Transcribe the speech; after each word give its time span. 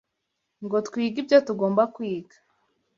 ngo 0.63 0.77
twige 0.87 1.17
ibyo 1.23 1.37
tugomba 1.47 1.83
kwiga 1.95 2.35